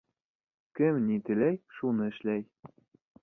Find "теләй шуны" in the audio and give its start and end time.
1.27-2.09